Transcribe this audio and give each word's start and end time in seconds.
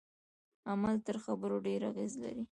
عمل 0.71 0.95
تر 1.07 1.15
خبرو 1.25 1.57
ډیر 1.67 1.81
اغیز 1.91 2.13
لري. 2.23 2.39